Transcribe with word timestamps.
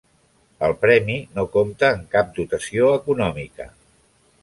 El 0.67 0.73
premi 0.85 1.17
no 1.35 1.45
compta 1.57 1.91
amb 1.91 2.09
cap 2.17 2.35
dotació 2.41 2.91
econòmica. 3.01 3.73